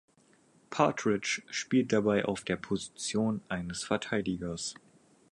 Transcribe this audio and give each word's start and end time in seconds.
Partridge 0.71 1.43
spielte 1.51 1.97
dabei 1.97 2.25
auf 2.25 2.43
der 2.43 2.55
Position 2.55 3.39
eines 3.49 3.83
Verteidigers. 3.83 4.73